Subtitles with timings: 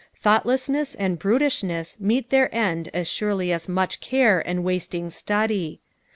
[0.19, 5.79] Thoughtlessness and brutishness meet their end as surely aa much care and wasting study.